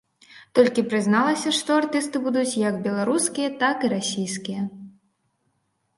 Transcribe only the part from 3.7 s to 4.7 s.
і расійскія.